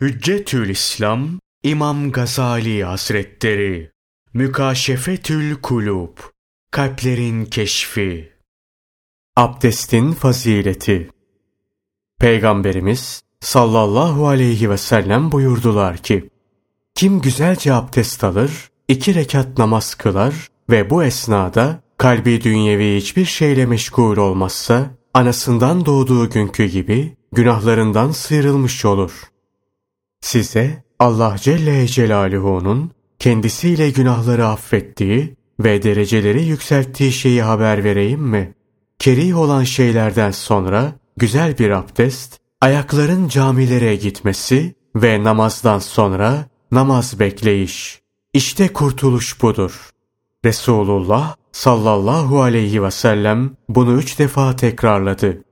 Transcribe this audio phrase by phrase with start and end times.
[0.00, 1.28] Hüccetül İslam
[1.62, 3.90] İmam Gazali Hazretleri.
[4.34, 6.18] Mükaşefetül Kulub
[6.70, 8.32] Kalplerin Keşfi.
[9.36, 11.10] Abdestin Fazileti.
[12.20, 16.30] Peygamberimiz sallallahu aleyhi ve sellem buyurdular ki
[16.94, 23.66] Kim güzelce abdest alır, iki rekat namaz kılar ve bu esnada kalbi dünyevi hiçbir şeyle
[23.66, 29.35] meşgul olmazsa anasından doğduğu günkü gibi günahlarından sıyrılmış olur.''
[30.20, 38.54] Size Allah Celle Celaluhu'nun kendisiyle günahları affettiği ve dereceleri yükselttiği şeyi haber vereyim mi?
[38.98, 48.00] Kerih olan şeylerden sonra güzel bir abdest, ayakların camilere gitmesi ve namazdan sonra namaz bekleyiş.
[48.32, 49.90] İşte kurtuluş budur.
[50.44, 55.42] Resulullah sallallahu aleyhi ve sellem bunu üç defa tekrarladı.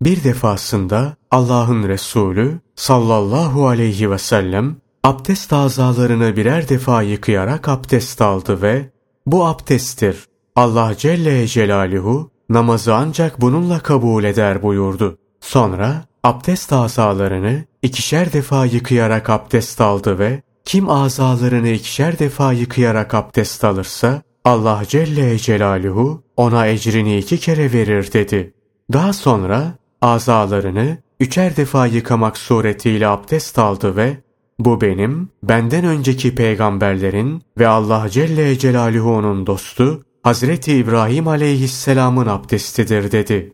[0.00, 8.62] Bir defasında Allah'ın Resulü sallallahu aleyhi ve sellem abdest azalarını birer defa yıkayarak abdest aldı
[8.62, 8.90] ve
[9.26, 10.24] bu abdesttir.
[10.56, 15.18] Allah Celle Celaluhu namazı ancak bununla kabul eder buyurdu.
[15.40, 23.64] Sonra abdest azalarını ikişer defa yıkayarak abdest aldı ve kim azalarını ikişer defa yıkayarak abdest
[23.64, 28.54] alırsa Allah Celle Celaluhu ona ecrini iki kere verir dedi.
[28.92, 34.16] Daha sonra azalarını üçer defa yıkamak suretiyle abdest aldı ve
[34.58, 43.52] bu benim, benden önceki peygamberlerin ve Allah Celle Celaluhu'nun dostu Hazreti İbrahim aleyhisselamın abdestidir dedi.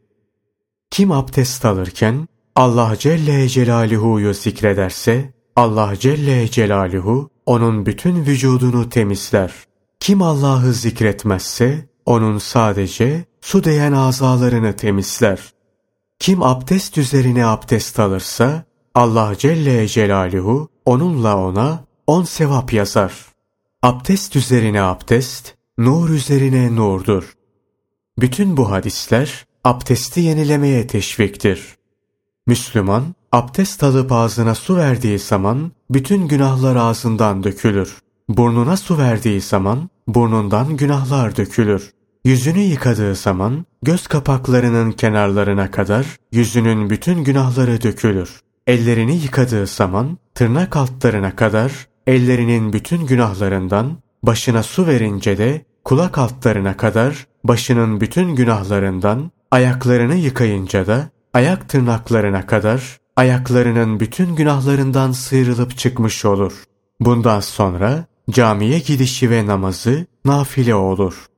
[0.90, 9.52] Kim abdest alırken Allah Celle Celaluhu'yu zikrederse Allah Celle Celaluhu onun bütün vücudunu temizler.
[10.00, 15.51] Kim Allah'ı zikretmezse onun sadece su değen azalarını temizler.
[16.22, 23.12] Kim abdest üzerine abdest alırsa Allah Celle Celaluhu onunla ona on sevap yazar.
[23.82, 27.32] Abdest üzerine abdest, nur üzerine nurdur.
[28.18, 31.76] Bütün bu hadisler abdesti yenilemeye teşviktir.
[32.46, 37.98] Müslüman abdest alıp ağzına su verdiği zaman bütün günahlar ağzından dökülür.
[38.28, 41.92] Burnuna su verdiği zaman burnundan günahlar dökülür.
[42.24, 48.40] Yüzünü yıkadığı zaman göz kapaklarının kenarlarına kadar yüzünün bütün günahları dökülür.
[48.66, 51.72] Ellerini yıkadığı zaman tırnak altlarına kadar
[52.06, 60.86] ellerinin bütün günahlarından, başına su verince de kulak altlarına kadar başının bütün günahlarından, ayaklarını yıkayınca
[60.86, 66.52] da ayak tırnaklarına kadar ayaklarının bütün günahlarından sıyrılıp çıkmış olur.
[67.00, 71.31] Bundan sonra camiye gidişi ve namazı nafile olur.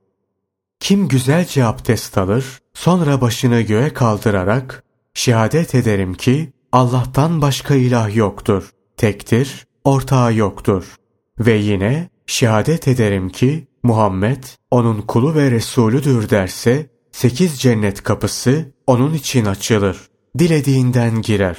[0.85, 8.69] Kim güzelce abdest alır, sonra başını göğe kaldırarak, şehadet ederim ki Allah'tan başka ilah yoktur,
[8.97, 10.95] tektir, ortağı yoktur.
[11.39, 19.13] Ve yine şehadet ederim ki Muhammed onun kulu ve Resulüdür derse, sekiz cennet kapısı onun
[19.13, 19.97] için açılır.
[20.39, 21.57] Dilediğinden girer.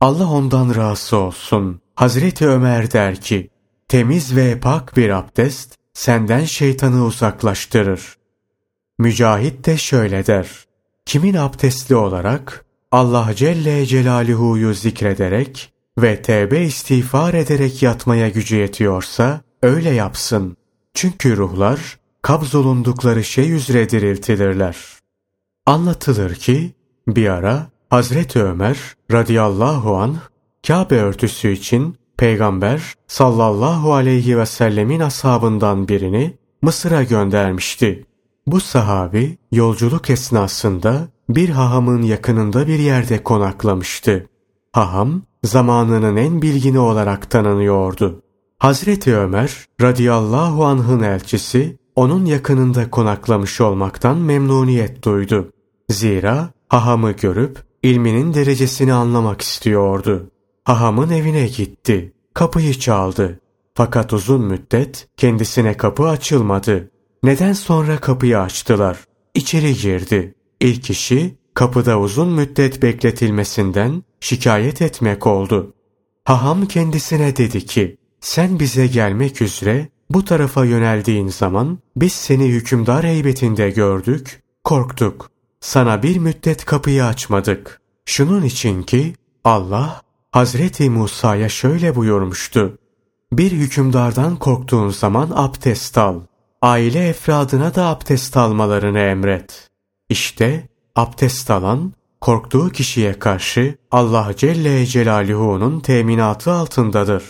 [0.00, 1.80] Allah ondan razı olsun.
[1.94, 3.50] Hazreti Ömer der ki,
[3.88, 8.23] temiz ve pak bir abdest senden şeytanı uzaklaştırır.
[8.98, 10.48] Mücahit de şöyle der.
[11.06, 19.90] Kimin abdestli olarak Allah Celle Celaluhu'yu zikrederek ve tevbe istiğfar ederek yatmaya gücü yetiyorsa öyle
[19.90, 20.56] yapsın.
[20.94, 24.76] Çünkü ruhlar kabzolundukları şey üzere diriltilirler.
[25.66, 26.72] Anlatılır ki
[27.08, 28.78] bir ara Hazreti Ömer
[29.12, 30.16] radıyallahu an
[30.66, 38.06] Kabe örtüsü için Peygamber sallallahu aleyhi ve sellemin ashabından birini Mısır'a göndermişti.
[38.46, 44.26] Bu sahabi yolculuk esnasında bir hahamın yakınında bir yerde konaklamıştı.
[44.72, 48.22] Haham zamanının en bilgini olarak tanınıyordu.
[48.58, 55.52] Hazreti Ömer radıyallahu anh'ın elçisi onun yakınında konaklamış olmaktan memnuniyet duydu.
[55.90, 60.30] Zira hahamı görüp ilminin derecesini anlamak istiyordu.
[60.64, 62.12] Hahamın evine gitti.
[62.34, 63.40] Kapıyı çaldı.
[63.74, 66.90] Fakat uzun müddet kendisine kapı açılmadı.
[67.24, 68.98] Neden sonra kapıyı açtılar?
[69.34, 70.34] İçeri girdi.
[70.60, 75.74] İlk işi kapıda uzun müddet bekletilmesinden şikayet etmek oldu.
[76.24, 83.04] Haham kendisine dedi ki, sen bize gelmek üzere bu tarafa yöneldiğin zaman biz seni hükümdar
[83.04, 85.30] heybetinde gördük, korktuk.
[85.60, 87.80] Sana bir müddet kapıyı açmadık.
[88.04, 92.78] Şunun için ki Allah Hazreti Musa'ya şöyle buyurmuştu.
[93.32, 96.20] Bir hükümdardan korktuğun zaman abdest al
[96.64, 99.70] aile efradına da abdest almalarını emret.
[100.08, 107.24] İşte abdest alan korktuğu kişiye karşı Allah Celle Celaluhu'nun teminatı altındadır.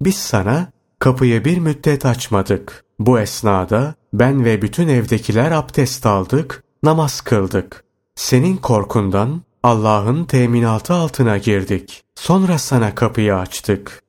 [0.00, 2.84] Biz sana kapıyı bir müddet açmadık.
[2.98, 7.84] Bu esnada ben ve bütün evdekiler abdest aldık, namaz kıldık.
[8.14, 12.04] Senin korkundan Allah'ın teminatı altına girdik.
[12.14, 14.02] Sonra sana kapıyı açtık.